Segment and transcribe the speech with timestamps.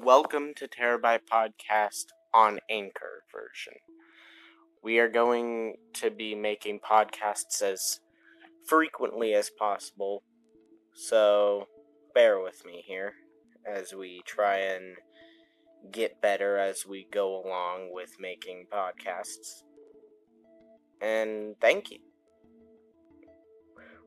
[0.00, 3.74] Welcome to Terabyte Podcast on Anchor version.
[4.82, 8.00] We are going to be making podcasts as
[8.66, 10.24] frequently as possible,
[10.94, 11.68] so
[12.12, 13.14] bear with me here
[13.66, 14.96] as we try and
[15.92, 19.62] get better as we go along with making podcasts.
[21.00, 21.98] And thank you.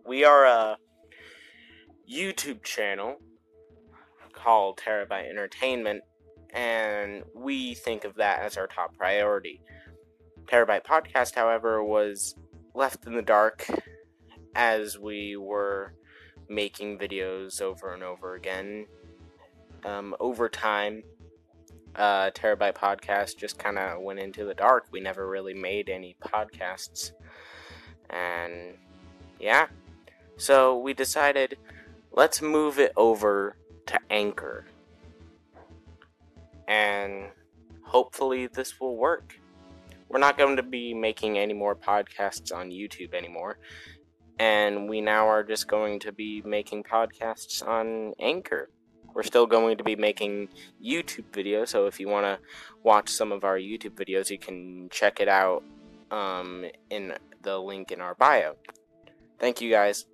[0.05, 0.77] We are a
[2.11, 3.15] YouTube channel
[4.47, 6.01] called Terabyte Entertainment,
[6.51, 9.59] and we think of that as our top priority.
[10.45, 12.33] Terabyte Podcast, however, was
[12.73, 13.67] left in the dark
[14.55, 15.93] as we were
[16.47, 18.85] making videos over and over again.
[19.83, 21.03] Um, over time,
[21.97, 24.85] uh, Terabyte Podcast just kind of went into the dark.
[24.93, 27.11] We never really made any podcasts.
[28.09, 28.75] And
[29.41, 29.67] yeah,
[30.37, 31.57] so we decided
[32.13, 34.65] let's move it over to Anchor.
[36.67, 37.29] And
[37.83, 39.39] hopefully this will work.
[40.09, 43.59] We're not going to be making any more podcasts on YouTube anymore.
[44.39, 48.69] And we now are just going to be making podcasts on Anchor.
[49.13, 50.49] We're still going to be making
[50.83, 52.37] YouTube videos, so if you want to
[52.83, 55.63] watch some of our YouTube videos, you can check it out
[56.11, 58.57] um, in the link in our bio.
[59.39, 60.05] Thank you guys.